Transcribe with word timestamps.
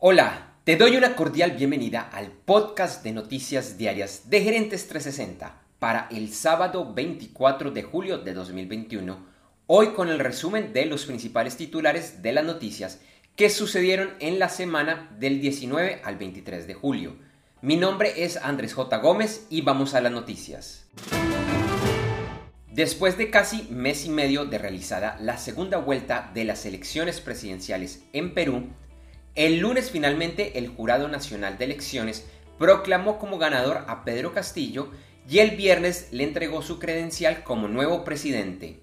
Hola, 0.00 0.54
te 0.62 0.76
doy 0.76 0.96
una 0.96 1.16
cordial 1.16 1.56
bienvenida 1.56 2.02
al 2.12 2.30
podcast 2.30 3.02
de 3.02 3.10
noticias 3.10 3.78
diarias 3.78 4.30
de 4.30 4.42
Gerentes 4.42 4.86
360 4.86 5.60
para 5.80 6.06
el 6.12 6.32
sábado 6.32 6.94
24 6.94 7.72
de 7.72 7.82
julio 7.82 8.18
de 8.18 8.32
2021, 8.32 9.26
hoy 9.66 9.88
con 9.94 10.08
el 10.08 10.20
resumen 10.20 10.72
de 10.72 10.86
los 10.86 11.04
principales 11.04 11.56
titulares 11.56 12.22
de 12.22 12.32
las 12.32 12.44
noticias 12.44 13.00
que 13.34 13.50
sucedieron 13.50 14.10
en 14.20 14.38
la 14.38 14.48
semana 14.48 15.10
del 15.18 15.40
19 15.40 16.02
al 16.04 16.16
23 16.16 16.68
de 16.68 16.74
julio. 16.74 17.16
Mi 17.60 17.76
nombre 17.76 18.22
es 18.22 18.36
Andrés 18.36 18.74
J. 18.74 18.98
Gómez 18.98 19.48
y 19.50 19.62
vamos 19.62 19.94
a 19.94 20.00
las 20.00 20.12
noticias. 20.12 20.86
Después 22.70 23.18
de 23.18 23.30
casi 23.30 23.66
mes 23.72 24.04
y 24.04 24.10
medio 24.10 24.44
de 24.44 24.58
realizada 24.58 25.18
la 25.20 25.38
segunda 25.38 25.78
vuelta 25.78 26.30
de 26.34 26.44
las 26.44 26.66
elecciones 26.66 27.20
presidenciales 27.20 28.04
en 28.12 28.32
Perú, 28.32 28.68
el 29.38 29.60
lunes 29.60 29.92
finalmente 29.92 30.58
el 30.58 30.66
Jurado 30.66 31.06
Nacional 31.06 31.58
de 31.58 31.66
Elecciones 31.66 32.26
proclamó 32.58 33.20
como 33.20 33.38
ganador 33.38 33.84
a 33.86 34.04
Pedro 34.04 34.34
Castillo 34.34 34.90
y 35.30 35.38
el 35.38 35.52
viernes 35.52 36.08
le 36.10 36.24
entregó 36.24 36.60
su 36.60 36.80
credencial 36.80 37.44
como 37.44 37.68
nuevo 37.68 38.02
presidente. 38.02 38.82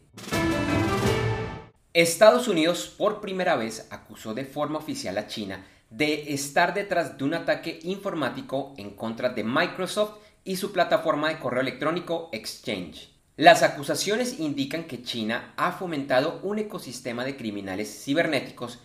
Estados 1.93 2.47
Unidos 2.47 2.95
por 2.97 3.19
primera 3.19 3.57
vez 3.57 3.87
acusó 3.89 4.33
de 4.33 4.45
forma 4.45 4.79
oficial 4.79 5.17
a 5.17 5.27
China 5.27 5.67
de 5.89 6.33
estar 6.33 6.73
detrás 6.73 7.17
de 7.17 7.25
un 7.25 7.33
ataque 7.33 7.81
informático 7.83 8.73
en 8.77 8.91
contra 8.91 9.27
de 9.27 9.43
Microsoft 9.43 10.19
y 10.45 10.55
su 10.55 10.71
plataforma 10.71 11.27
de 11.27 11.39
correo 11.39 11.63
electrónico 11.63 12.29
Exchange. 12.31 13.09
Las 13.35 13.61
acusaciones 13.61 14.39
indican 14.39 14.85
que 14.85 15.03
China 15.03 15.53
ha 15.57 15.73
fomentado 15.73 16.39
un 16.43 16.59
ecosistema 16.59 17.25
de 17.25 17.35
criminales 17.35 18.03
cibernéticos 18.05 18.79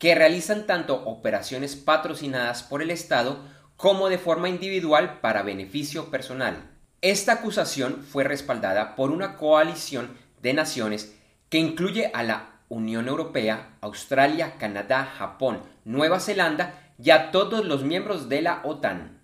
que 0.00 0.14
realizan 0.14 0.66
tanto 0.66 1.04
operaciones 1.04 1.76
patrocinadas 1.76 2.62
por 2.62 2.80
el 2.80 2.90
Estado 2.90 3.38
como 3.76 4.08
de 4.08 4.16
forma 4.16 4.48
individual 4.48 5.20
para 5.20 5.42
beneficio 5.42 6.10
personal. 6.10 6.56
Esta 7.02 7.34
acusación 7.34 8.02
fue 8.02 8.24
respaldada 8.24 8.96
por 8.96 9.10
una 9.10 9.36
coalición 9.36 10.08
de 10.40 10.54
naciones 10.54 11.14
que 11.50 11.58
incluye 11.58 12.10
a 12.14 12.22
la 12.22 12.48
Unión 12.70 13.08
Europea, 13.08 13.76
Australia, 13.82 14.54
Canadá, 14.58 15.04
Japón, 15.04 15.60
Nueva 15.84 16.18
Zelanda 16.18 16.92
y 16.98 17.10
a 17.10 17.30
todos 17.30 17.66
los 17.66 17.84
miembros 17.84 18.30
de 18.30 18.40
la 18.40 18.62
OTAN. 18.64 19.20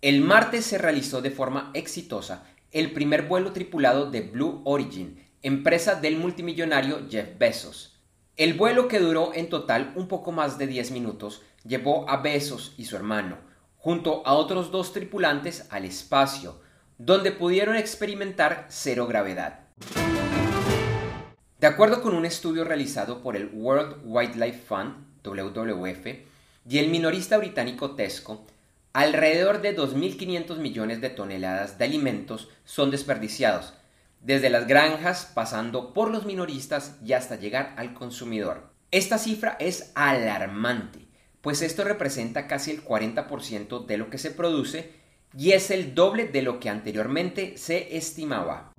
El 0.00 0.22
martes 0.22 0.66
se 0.66 0.78
realizó 0.78 1.22
de 1.22 1.30
forma 1.30 1.70
exitosa 1.74 2.46
el 2.72 2.90
primer 2.90 3.28
vuelo 3.28 3.52
tripulado 3.52 4.10
de 4.10 4.22
Blue 4.22 4.60
Origin, 4.64 5.24
empresa 5.40 5.94
del 5.94 6.16
multimillonario 6.16 7.06
Jeff 7.08 7.38
Bezos. 7.38 7.91
El 8.38 8.54
vuelo, 8.54 8.88
que 8.88 8.98
duró 8.98 9.32
en 9.34 9.50
total 9.50 9.92
un 9.94 10.08
poco 10.08 10.32
más 10.32 10.56
de 10.56 10.66
10 10.66 10.92
minutos, 10.92 11.42
llevó 11.64 12.08
a 12.08 12.16
Bezos 12.16 12.72
y 12.78 12.86
su 12.86 12.96
hermano, 12.96 13.36
junto 13.76 14.26
a 14.26 14.32
otros 14.32 14.70
dos 14.70 14.94
tripulantes, 14.94 15.66
al 15.68 15.84
espacio, 15.84 16.58
donde 16.96 17.32
pudieron 17.32 17.76
experimentar 17.76 18.66
cero 18.70 19.06
gravedad. 19.06 19.60
De 21.60 21.66
acuerdo 21.66 22.00
con 22.00 22.14
un 22.14 22.24
estudio 22.24 22.64
realizado 22.64 23.22
por 23.22 23.36
el 23.36 23.50
World 23.52 24.00
Wildlife 24.02 24.62
Fund, 24.66 24.94
WWF, 25.22 26.06
y 26.66 26.78
el 26.78 26.88
minorista 26.88 27.36
británico 27.36 27.90
Tesco, 27.96 28.46
alrededor 28.94 29.60
de 29.60 29.76
2.500 29.76 30.56
millones 30.56 31.02
de 31.02 31.10
toneladas 31.10 31.76
de 31.76 31.84
alimentos 31.84 32.48
son 32.64 32.90
desperdiciados, 32.90 33.74
desde 34.22 34.50
las 34.50 34.66
granjas 34.66 35.30
pasando 35.34 35.92
por 35.92 36.10
los 36.10 36.24
minoristas 36.24 36.96
y 37.04 37.12
hasta 37.12 37.36
llegar 37.36 37.74
al 37.76 37.92
consumidor. 37.92 38.70
Esta 38.90 39.18
cifra 39.18 39.56
es 39.58 39.90
alarmante, 39.94 41.00
pues 41.40 41.60
esto 41.60 41.84
representa 41.84 42.46
casi 42.46 42.70
el 42.70 42.84
40% 42.84 43.86
de 43.86 43.96
lo 43.98 44.10
que 44.10 44.18
se 44.18 44.30
produce 44.30 44.92
y 45.36 45.52
es 45.52 45.70
el 45.70 45.94
doble 45.94 46.26
de 46.26 46.42
lo 46.42 46.60
que 46.60 46.68
anteriormente 46.68 47.56
se 47.56 47.96
estimaba. 47.96 48.72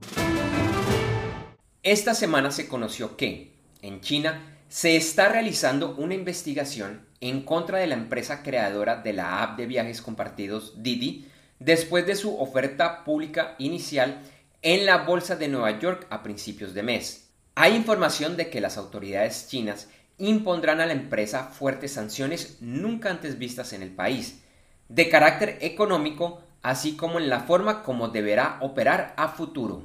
Esta 1.81 2.13
semana 2.13 2.51
se 2.51 2.67
conoció 2.67 3.17
que, 3.17 3.53
en 3.81 3.99
China, 3.99 4.57
se 4.69 4.95
está 4.95 5.29
realizando 5.29 5.95
una 5.95 6.13
investigación 6.13 7.05
en 7.19 7.41
contra 7.41 7.79
de 7.79 7.87
la 7.87 7.95
empresa 7.95 8.43
creadora 8.43 9.01
de 9.01 9.13
la 9.13 9.43
app 9.43 9.57
de 9.57 9.65
viajes 9.65 10.01
compartidos 10.01 10.81
Didi, 10.81 11.27
después 11.59 12.05
de 12.05 12.15
su 12.15 12.37
oferta 12.39 13.03
pública 13.03 13.55
inicial 13.57 14.21
en 14.63 14.85
la 14.85 14.99
Bolsa 14.99 15.35
de 15.35 15.49
Nueva 15.49 15.77
York 15.77 16.07
a 16.09 16.23
principios 16.23 16.73
de 16.73 16.83
mes. 16.83 17.29
Hay 17.53 17.75
información 17.75 18.37
de 18.37 18.49
que 18.49 18.61
las 18.61 18.77
autoridades 18.77 19.47
chinas 19.49 19.89
impondrán 20.17 20.79
a 20.79 20.85
la 20.85 20.93
empresa 20.93 21.43
fuertes 21.43 21.91
sanciones 21.91 22.57
nunca 22.61 23.11
antes 23.11 23.37
vistas 23.37 23.73
en 23.73 23.83
el 23.83 23.91
país, 23.91 24.41
de 24.87 25.09
carácter 25.09 25.57
económico, 25.59 26.41
así 26.61 26.95
como 26.95 27.19
en 27.19 27.29
la 27.29 27.41
forma 27.41 27.83
como 27.83 28.07
deberá 28.07 28.57
operar 28.61 29.13
a 29.17 29.27
futuro. 29.27 29.83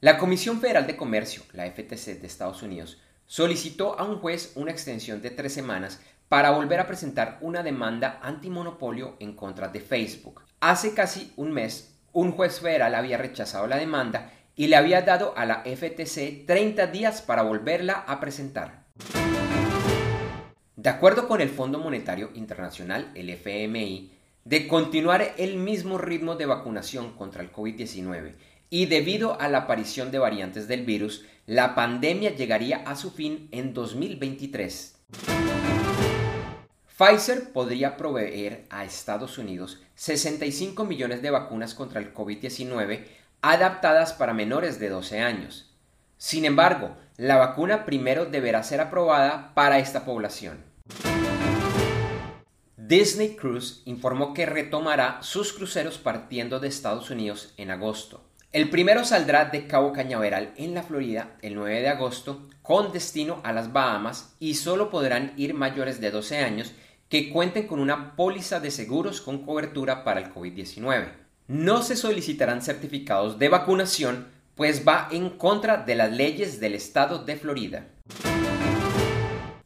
La 0.00 0.18
Comisión 0.18 0.60
Federal 0.60 0.88
de 0.88 0.96
Comercio, 0.96 1.44
la 1.52 1.70
FTC 1.70 2.20
de 2.20 2.26
Estados 2.26 2.62
Unidos, 2.62 3.00
solicitó 3.24 3.98
a 4.00 4.02
un 4.02 4.18
juez 4.18 4.52
una 4.56 4.72
extensión 4.72 5.22
de 5.22 5.30
tres 5.30 5.54
semanas 5.54 6.00
para 6.28 6.50
volver 6.50 6.80
a 6.80 6.88
presentar 6.88 7.38
una 7.40 7.62
demanda 7.62 8.18
antimonopolio 8.20 9.16
en 9.20 9.34
contra 9.36 9.68
de 9.68 9.80
Facebook. 9.80 10.42
Hace 10.58 10.92
casi 10.92 11.32
un 11.36 11.52
mes, 11.52 11.93
un 12.14 12.32
juez 12.32 12.60
federal 12.60 12.94
había 12.94 13.18
rechazado 13.18 13.66
la 13.66 13.76
demanda 13.76 14.32
y 14.56 14.68
le 14.68 14.76
había 14.76 15.02
dado 15.02 15.34
a 15.36 15.44
la 15.44 15.64
FTC 15.64 16.46
30 16.46 16.86
días 16.86 17.20
para 17.20 17.42
volverla 17.42 18.04
a 18.06 18.20
presentar. 18.20 18.84
De 20.76 20.90
acuerdo 20.90 21.28
con 21.28 21.40
el 21.40 21.50
Fondo 21.50 21.78
Monetario 21.78 22.30
Internacional, 22.34 23.10
el 23.14 23.30
FMI, 23.30 24.12
de 24.44 24.68
continuar 24.68 25.34
el 25.38 25.56
mismo 25.56 25.98
ritmo 25.98 26.36
de 26.36 26.46
vacunación 26.46 27.12
contra 27.12 27.42
el 27.42 27.52
COVID-19 27.52 28.34
y 28.70 28.86
debido 28.86 29.40
a 29.40 29.48
la 29.48 29.58
aparición 29.58 30.10
de 30.10 30.18
variantes 30.18 30.68
del 30.68 30.84
virus, 30.84 31.24
la 31.46 31.74
pandemia 31.74 32.34
llegaría 32.34 32.78
a 32.86 32.96
su 32.96 33.10
fin 33.10 33.48
en 33.50 33.74
2023. 33.74 34.96
Pfizer 36.96 37.52
podría 37.52 37.96
proveer 37.96 38.66
a 38.70 38.84
Estados 38.84 39.36
Unidos 39.38 39.82
65 39.96 40.84
millones 40.84 41.22
de 41.22 41.30
vacunas 41.32 41.74
contra 41.74 41.98
el 42.00 42.14
COVID-19 42.14 43.04
adaptadas 43.42 44.12
para 44.12 44.32
menores 44.32 44.78
de 44.78 44.90
12 44.90 45.20
años. 45.20 45.74
Sin 46.18 46.44
embargo, 46.44 46.96
la 47.16 47.34
vacuna 47.34 47.84
primero 47.84 48.26
deberá 48.26 48.62
ser 48.62 48.80
aprobada 48.80 49.52
para 49.54 49.80
esta 49.80 50.04
población. 50.04 50.62
Disney 52.76 53.34
Cruise 53.34 53.82
informó 53.86 54.32
que 54.32 54.46
retomará 54.46 55.20
sus 55.20 55.52
cruceros 55.52 55.98
partiendo 55.98 56.60
de 56.60 56.68
Estados 56.68 57.10
Unidos 57.10 57.54
en 57.56 57.72
agosto. 57.72 58.22
El 58.54 58.70
primero 58.70 59.04
saldrá 59.04 59.46
de 59.46 59.66
Cabo 59.66 59.92
Cañaveral 59.92 60.52
en 60.56 60.74
la 60.74 60.84
Florida 60.84 61.32
el 61.42 61.56
9 61.56 61.80
de 61.80 61.88
agosto 61.88 62.48
con 62.62 62.92
destino 62.92 63.40
a 63.42 63.52
las 63.52 63.72
Bahamas 63.72 64.36
y 64.38 64.54
solo 64.54 64.90
podrán 64.90 65.32
ir 65.36 65.54
mayores 65.54 66.00
de 66.00 66.12
12 66.12 66.38
años 66.38 66.72
que 67.08 67.30
cuenten 67.30 67.66
con 67.66 67.80
una 67.80 68.14
póliza 68.14 68.60
de 68.60 68.70
seguros 68.70 69.20
con 69.20 69.44
cobertura 69.44 70.04
para 70.04 70.20
el 70.20 70.32
COVID-19. 70.32 71.08
No 71.48 71.82
se 71.82 71.96
solicitarán 71.96 72.62
certificados 72.62 73.40
de 73.40 73.48
vacunación, 73.48 74.28
pues 74.54 74.86
va 74.86 75.08
en 75.10 75.30
contra 75.30 75.78
de 75.78 75.96
las 75.96 76.12
leyes 76.12 76.60
del 76.60 76.76
estado 76.76 77.24
de 77.24 77.34
Florida. 77.34 77.88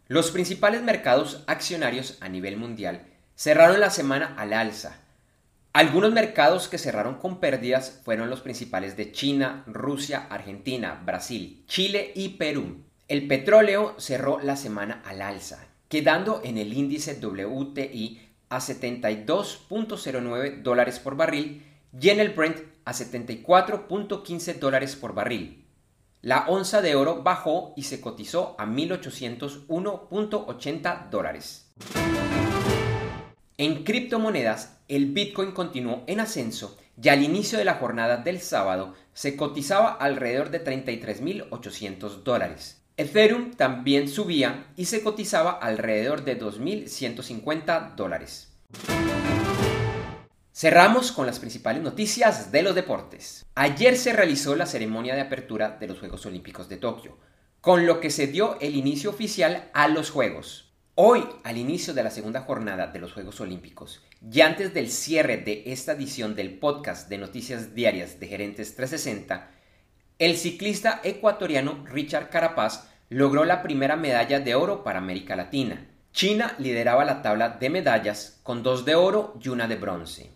Los 0.06 0.30
principales 0.30 0.80
mercados 0.80 1.44
accionarios 1.46 2.16
a 2.22 2.30
nivel 2.30 2.56
mundial 2.56 3.02
cerraron 3.36 3.80
la 3.80 3.90
semana 3.90 4.34
al 4.38 4.54
alza. 4.54 4.96
Algunos 5.78 6.10
mercados 6.10 6.66
que 6.66 6.76
cerraron 6.76 7.18
con 7.18 7.38
pérdidas 7.38 8.00
fueron 8.02 8.30
los 8.30 8.40
principales 8.40 8.96
de 8.96 9.12
China, 9.12 9.62
Rusia, 9.68 10.26
Argentina, 10.28 11.00
Brasil, 11.06 11.62
Chile 11.68 12.10
y 12.16 12.30
Perú. 12.30 12.82
El 13.06 13.28
petróleo 13.28 13.94
cerró 13.96 14.40
la 14.40 14.56
semana 14.56 15.00
al 15.06 15.22
alza, 15.22 15.64
quedando 15.88 16.40
en 16.42 16.58
el 16.58 16.72
índice 16.72 17.24
WTI 17.24 18.20
a 18.48 18.58
72.09 18.58 20.62
dólares 20.62 20.98
por 20.98 21.14
barril 21.14 21.64
y 21.96 22.08
en 22.08 22.18
el 22.18 22.30
Brent 22.30 22.58
a 22.84 22.92
74.15 22.92 24.58
dólares 24.58 24.96
por 24.96 25.14
barril. 25.14 25.64
La 26.22 26.48
onza 26.48 26.82
de 26.82 26.96
oro 26.96 27.22
bajó 27.22 27.72
y 27.76 27.84
se 27.84 28.00
cotizó 28.00 28.56
a 28.58 28.66
1.801.80 28.66 31.08
dólares. 31.08 31.70
En 33.60 33.82
criptomonedas, 33.82 34.78
el 34.86 35.06
Bitcoin 35.06 35.50
continuó 35.50 36.04
en 36.06 36.20
ascenso 36.20 36.78
y 37.02 37.08
al 37.08 37.24
inicio 37.24 37.58
de 37.58 37.64
la 37.64 37.74
jornada 37.74 38.18
del 38.18 38.40
sábado 38.40 38.94
se 39.14 39.34
cotizaba 39.34 39.90
alrededor 39.90 40.50
de 40.50 40.64
33.800 40.64 42.22
dólares. 42.22 42.80
Ethereum 42.96 43.54
también 43.54 44.08
subía 44.08 44.68
y 44.76 44.84
se 44.84 45.02
cotizaba 45.02 45.50
alrededor 45.50 46.22
de 46.24 46.40
2.150 46.40 47.96
dólares. 47.96 48.52
Cerramos 50.54 51.10
con 51.10 51.26
las 51.26 51.40
principales 51.40 51.82
noticias 51.82 52.52
de 52.52 52.62
los 52.62 52.76
deportes. 52.76 53.44
Ayer 53.56 53.96
se 53.96 54.12
realizó 54.12 54.54
la 54.54 54.66
ceremonia 54.66 55.16
de 55.16 55.22
apertura 55.22 55.78
de 55.80 55.88
los 55.88 55.98
Juegos 55.98 56.24
Olímpicos 56.26 56.68
de 56.68 56.76
Tokio, 56.76 57.18
con 57.60 57.86
lo 57.86 57.98
que 57.98 58.10
se 58.10 58.28
dio 58.28 58.56
el 58.60 58.76
inicio 58.76 59.10
oficial 59.10 59.68
a 59.74 59.88
los 59.88 60.10
Juegos. 60.10 60.67
Hoy, 61.00 61.24
al 61.44 61.56
inicio 61.58 61.94
de 61.94 62.02
la 62.02 62.10
segunda 62.10 62.40
jornada 62.40 62.88
de 62.88 62.98
los 62.98 63.12
Juegos 63.12 63.40
Olímpicos, 63.40 64.02
y 64.20 64.40
antes 64.40 64.74
del 64.74 64.90
cierre 64.90 65.36
de 65.36 65.62
esta 65.66 65.92
edición 65.92 66.34
del 66.34 66.58
podcast 66.58 67.08
de 67.08 67.18
noticias 67.18 67.72
diarias 67.72 68.18
de 68.18 68.26
Gerentes 68.26 68.74
360, 68.74 69.48
el 70.18 70.36
ciclista 70.36 71.00
ecuatoriano 71.04 71.84
Richard 71.86 72.30
Carapaz 72.30 72.88
logró 73.10 73.44
la 73.44 73.62
primera 73.62 73.94
medalla 73.94 74.40
de 74.40 74.56
oro 74.56 74.82
para 74.82 74.98
América 74.98 75.36
Latina. 75.36 75.86
China 76.10 76.56
lideraba 76.58 77.04
la 77.04 77.22
tabla 77.22 77.50
de 77.50 77.70
medallas 77.70 78.40
con 78.42 78.64
dos 78.64 78.84
de 78.84 78.96
oro 78.96 79.38
y 79.40 79.50
una 79.50 79.68
de 79.68 79.76
bronce. 79.76 80.32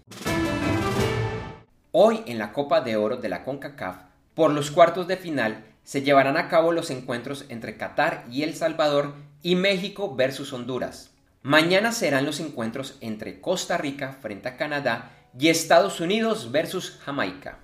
Hoy 1.91 2.23
en 2.27 2.39
la 2.39 2.53
Copa 2.53 2.83
de 2.83 2.97
Oro 2.97 3.17
de 3.17 3.29
la 3.29 3.43
CONCACAF, 3.43 3.97
por 4.35 4.53
los 4.53 4.71
cuartos 4.71 5.09
de 5.09 5.17
final, 5.17 5.72
se 5.85 6.03
llevarán 6.03 6.37
a 6.37 6.49
cabo 6.49 6.73
los 6.73 6.91
encuentros 6.91 7.45
entre 7.49 7.77
Qatar 7.77 8.25
y 8.31 8.43
El 8.43 8.55
Salvador 8.55 9.15
y 9.43 9.57
México 9.57 10.15
versus 10.15 10.53
Honduras. 10.53 11.11
Mañana 11.43 11.93
serán 11.93 12.25
los 12.25 12.39
encuentros 12.39 12.97
entre 13.01 13.41
Costa 13.41 13.77
Rica 13.77 14.17
frente 14.21 14.49
a 14.49 14.57
Canadá 14.57 15.11
y 15.39 15.49
Estados 15.49 16.01
Unidos 16.01 16.53
versus 16.53 16.99
Jamaica. 17.05 17.59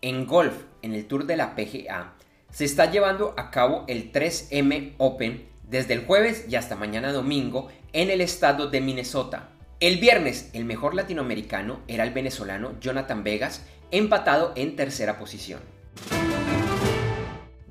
En 0.00 0.26
golf, 0.26 0.54
en 0.82 0.94
el 0.94 1.06
Tour 1.06 1.26
de 1.26 1.36
la 1.36 1.54
PGA, 1.54 2.14
se 2.50 2.64
está 2.64 2.90
llevando 2.90 3.34
a 3.36 3.50
cabo 3.50 3.84
el 3.88 4.12
3M 4.12 4.94
Open 4.98 5.46
desde 5.68 5.94
el 5.94 6.06
jueves 6.06 6.46
y 6.48 6.56
hasta 6.56 6.76
mañana 6.76 7.12
domingo 7.12 7.68
en 7.92 8.10
el 8.10 8.20
estado 8.20 8.68
de 8.68 8.80
Minnesota. 8.80 9.50
El 9.80 9.98
viernes, 9.98 10.50
el 10.52 10.64
mejor 10.64 10.94
latinoamericano 10.94 11.80
era 11.88 12.04
el 12.04 12.12
venezolano 12.12 12.78
Jonathan 12.80 13.24
Vegas, 13.24 13.62
empatado 13.90 14.52
en 14.56 14.76
tercera 14.76 15.18
posición. 15.18 15.73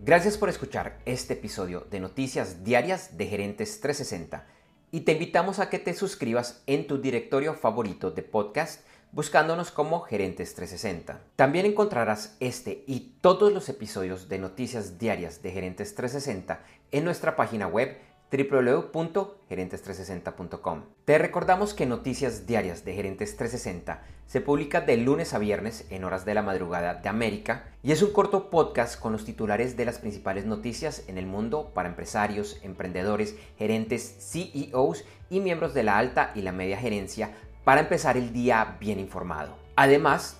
Gracias 0.05 0.37
por 0.37 0.49
escuchar 0.49 0.99
este 1.05 1.35
episodio 1.35 1.87
de 1.89 2.01
Noticias 2.01 2.65
Diarias 2.65 3.17
de 3.17 3.25
Gerentes 3.25 3.79
360 3.79 4.45
y 4.91 5.01
te 5.01 5.13
invitamos 5.13 5.59
a 5.59 5.69
que 5.69 5.79
te 5.79 5.93
suscribas 5.93 6.61
en 6.67 6.87
tu 6.87 6.97
directorio 6.97 7.53
favorito 7.53 8.11
de 8.11 8.21
podcast 8.21 8.85
buscándonos 9.13 9.71
como 9.71 10.01
Gerentes 10.01 10.55
360. 10.55 11.21
También 11.37 11.65
encontrarás 11.65 12.35
este 12.41 12.83
y 12.85 13.13
todos 13.21 13.53
los 13.53 13.69
episodios 13.69 14.27
de 14.27 14.39
Noticias 14.39 14.99
Diarias 14.99 15.41
de 15.41 15.51
Gerentes 15.51 15.95
360 15.95 16.61
en 16.91 17.05
nuestra 17.05 17.37
página 17.37 17.67
web 17.67 17.97
www.gerentes360.com. 18.33 20.81
Te 21.05 21.19
recordamos 21.19 21.75
que 21.75 21.85
Noticias 21.85 22.47
Diarias 22.47 22.83
de 22.83 22.95
Gerentes 22.95 23.37
360 23.37 24.01
se 24.25 24.41
publica 24.41 24.81
de 24.81 24.97
lunes 24.97 25.35
a 25.35 25.37
viernes 25.37 25.85
en 25.91 26.03
horas 26.03 26.25
de 26.25 26.33
la 26.33 26.41
madrugada 26.41 26.95
de 26.95 27.09
América 27.09 27.65
y 27.83 27.91
es 27.91 28.01
un 28.01 28.11
corto 28.11 28.49
podcast 28.49 28.99
con 28.99 29.11
los 29.11 29.25
titulares 29.25 29.77
de 29.77 29.85
las 29.85 29.99
principales 29.99 30.45
noticias 30.45 31.03
en 31.07 31.19
el 31.19 31.27
mundo 31.27 31.69
para 31.75 31.89
empresarios, 31.89 32.57
emprendedores, 32.63 33.35
gerentes, 33.59 34.15
CEOs 34.19 35.05
y 35.29 35.39
miembros 35.39 35.75
de 35.75 35.83
la 35.83 35.99
alta 35.99 36.31
y 36.33 36.41
la 36.41 36.51
media 36.51 36.77
gerencia 36.77 37.29
para 37.63 37.81
empezar 37.81 38.17
el 38.17 38.33
día 38.33 38.77
bien 38.79 38.99
informado. 38.99 39.55
Además, 39.75 40.39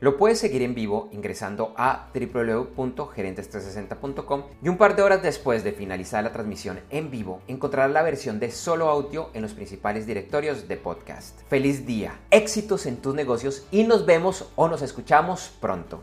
Lo 0.00 0.16
puedes 0.16 0.38
seguir 0.38 0.62
en 0.62 0.74
vivo 0.74 1.10
ingresando 1.12 1.74
a 1.76 2.08
www.gerentes360.com 2.14 4.44
y 4.62 4.70
un 4.70 4.78
par 4.78 4.96
de 4.96 5.02
horas 5.02 5.22
después 5.22 5.62
de 5.62 5.72
finalizar 5.72 6.24
la 6.24 6.32
transmisión 6.32 6.80
en 6.88 7.10
vivo 7.10 7.42
encontrarás 7.48 7.92
la 7.92 8.02
versión 8.02 8.40
de 8.40 8.50
solo 8.50 8.88
audio 8.88 9.28
en 9.34 9.42
los 9.42 9.52
principales 9.52 10.06
directorios 10.06 10.68
de 10.68 10.78
podcast. 10.78 11.42
Feliz 11.50 11.84
día, 11.84 12.18
éxitos 12.30 12.86
en 12.86 12.96
tus 12.96 13.14
negocios 13.14 13.66
y 13.70 13.84
nos 13.84 14.06
vemos 14.06 14.48
o 14.56 14.68
nos 14.68 14.80
escuchamos 14.80 15.52
pronto. 15.60 16.02